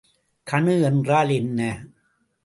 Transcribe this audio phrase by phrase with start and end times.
[0.47, 1.59] கணு என்றால் என்ன?